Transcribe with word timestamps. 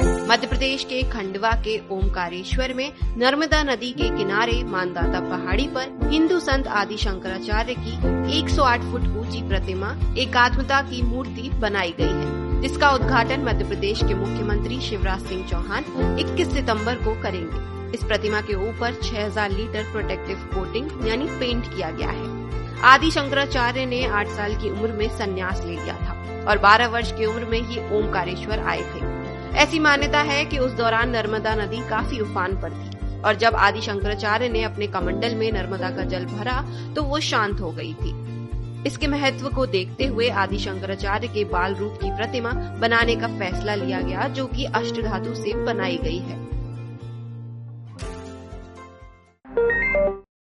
मध्य 0.00 0.46
प्रदेश 0.46 0.84
के 0.84 1.02
खंडवा 1.02 1.50
के 1.50 1.80
ओमकारेश्वर 1.90 2.72
में 2.74 2.92
नर्मदा 3.16 3.62
नदी 3.62 3.90
के 3.92 4.08
किनारे 4.18 4.62
मानदाता 4.64 5.20
पहाड़ी 5.20 5.66
पर 5.68 6.08
हिंदू 6.12 6.40
संत 6.40 6.66
आदि 6.66 6.96
शंकराचार्य 6.96 7.74
की 7.78 7.92
108 8.38 8.80
फुट 8.82 9.02
ऊँची 9.02 9.48
प्रतिमा 9.48 9.94
एकात्मता 10.18 10.80
की 10.82 11.02
मूर्ति 11.02 11.50
बनाई 11.54 11.94
गई 11.98 12.04
है। 12.04 12.60
जिसका 12.60 12.90
उद्घाटन 12.90 13.40
मध्य 13.40 13.64
प्रदेश 13.64 13.98
के 13.98 14.14
मुख्यमंत्री 14.14 14.80
शिवराज 14.80 15.20
सिंह 15.20 15.46
चौहान 15.48 15.84
21 16.18 16.52
सितंबर 16.52 16.94
को 16.94 17.22
करेंगे। 17.22 17.92
इस 17.94 18.04
प्रतिमा 18.04 18.40
के 18.40 18.54
ऊपर 18.68 18.94
6000 18.94 19.50
लीटर 19.50 19.90
प्रोटेक्टिव 19.92 20.36
कोटिंग 20.54 21.08
यानी 21.08 21.24
पेंट 21.24 21.74
किया 21.74 21.90
गया 21.90 22.10
है। 22.10 22.80
आदि 22.82 23.10
शंकराचार्य 23.10 23.86
ने 23.86 24.04
8 24.06 24.28
साल 24.28 24.54
की 24.54 24.70
उम्र 24.70 24.92
में 24.92 25.08
संन्यास 25.08 25.64
ले 25.64 25.72
लिया 25.72 25.94
था 25.94 26.44
और 26.48 26.58
12 26.58 26.86
वर्ष 26.86 27.12
की 27.12 27.24
उम्र 27.24 27.44
में 27.44 27.60
ही 27.62 27.98
ओमकारेश्वर 27.98 28.58
आए 28.58 28.82
थे। 28.82 29.21
ऐसी 29.54 29.78
मान्यता 29.78 30.20
है 30.20 30.44
कि 30.44 30.58
उस 30.58 30.72
दौरान 30.72 31.10
नर्मदा 31.10 31.54
नदी 31.54 31.80
काफ़ी 31.88 32.20
उफान 32.20 32.56
पर 32.56 32.70
थी। 32.70 33.20
और 33.20 33.36
जब 33.36 33.54
आदि 33.56 33.80
शंकराचार्य 33.80 34.48
ने 34.48 34.62
अपने 34.62 34.86
कमंडल 34.86 35.34
में 35.34 35.50
नर्मदा 35.52 35.90
का 35.90 36.04
जल 36.04 36.24
भरा 36.24 36.60
तो 36.94 37.02
वो 37.02 37.20
शांत 37.20 37.60
हो 37.60 37.70
गई 37.70 37.92
थी। 37.94 38.10
इसके 38.86 39.06
महत्व 39.06 39.48
को 39.48 39.66
देखते 39.66 40.06
हुए 40.06 40.28
आदि 40.28 40.58
शंकराचार्य 40.58 41.28
के 41.28 41.44
बाल 41.44 41.74
रूप 41.74 41.98
की 42.02 42.10
प्रतिमा 42.10 42.50
बनाने 42.80 43.16
का 43.16 43.28
फैसला 43.28 43.74
लिया 43.74 44.00
गया, 44.00 44.28
जो 44.28 44.46
कि 44.46 44.64
अष्ट 44.64 45.00
धातु 45.02 45.34
से 45.34 45.52
बनाई 45.64 45.96
गई 45.96 46.18
है। 46.18 46.40